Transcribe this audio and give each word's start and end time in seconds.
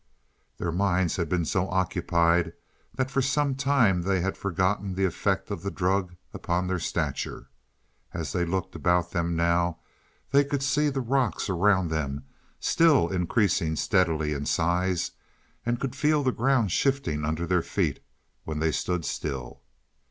Their 0.57 0.71
minds 0.71 1.17
had 1.17 1.29
been 1.29 1.45
so 1.45 1.69
occupied 1.69 2.53
that 2.95 3.11
for 3.11 3.21
some 3.21 3.53
time 3.53 4.01
they 4.01 4.19
had 4.19 4.35
forgotten 4.35 4.95
the 4.95 5.05
effect 5.05 5.51
of 5.51 5.61
the 5.61 5.69
drug 5.69 6.15
upon 6.33 6.65
their 6.65 6.79
stature. 6.79 7.49
As 8.11 8.31
they 8.33 8.43
looked 8.43 8.73
about 8.73 9.11
them 9.11 9.35
now 9.35 9.77
they 10.31 10.43
could 10.43 10.63
see 10.63 10.89
the 10.89 11.01
rocks 11.01 11.51
around 11.51 11.89
them 11.89 12.23
still 12.59 13.09
increasing 13.09 13.75
steadily 13.75 14.33
in 14.33 14.47
size, 14.47 15.11
and 15.67 15.79
could 15.79 15.95
feel 15.95 16.23
the 16.23 16.31
ground 16.31 16.71
shifting 16.71 17.23
under 17.23 17.45
their 17.45 17.61
feet 17.61 17.99
when 18.43 18.57
they 18.57 18.71
stood 18.71 19.05
still. 19.05 19.61